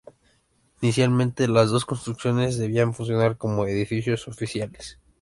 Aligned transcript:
Inicialmente, 0.81 1.47
las 1.47 1.69
dos 1.69 1.85
construcciones 1.85 2.57
debían 2.57 2.95
funcionar 2.95 3.37
como 3.37 3.67
edificios 3.67 4.27
oficiales. 4.27 4.97